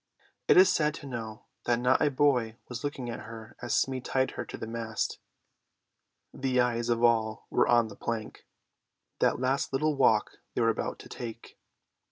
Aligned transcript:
It 0.47 0.57
is 0.57 0.73
sad 0.73 0.95
to 0.95 1.05
know 1.05 1.43
that 1.65 1.77
not 1.77 2.01
a 2.01 2.09
boy 2.09 2.57
was 2.67 2.83
looking 2.83 3.07
at 3.11 3.19
her 3.19 3.55
as 3.61 3.77
Smee 3.77 4.01
tied 4.01 4.31
her 4.31 4.43
to 4.45 4.57
the 4.57 4.65
mast; 4.65 5.19
the 6.33 6.59
eyes 6.59 6.89
of 6.89 7.03
all 7.03 7.45
were 7.51 7.67
on 7.67 7.87
the 7.87 7.95
plank: 7.95 8.47
that 9.19 9.39
last 9.39 9.71
little 9.71 9.95
walk 9.95 10.39
they 10.55 10.61
were 10.61 10.69
about 10.69 10.97
to 11.01 11.07
take. 11.07 11.55